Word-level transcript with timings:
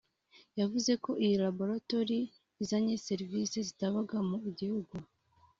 yavuze 0.59 0.91
ko 1.03 1.11
iyi 1.23 1.35
laboratoire 1.45 2.19
izanye 2.61 2.93
serivise 3.07 3.57
zitabaga 3.67 4.17
mu 4.29 4.37
gihugu 4.59 4.95